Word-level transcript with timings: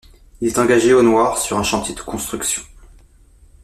Il 0.39 0.47
est 0.47 0.57
engagé 0.57 0.95
au 0.95 1.03
noir 1.03 1.37
sur 1.37 1.59
un 1.59 1.63
chantier 1.63 1.93
de 1.93 2.01
construction. 2.01 2.63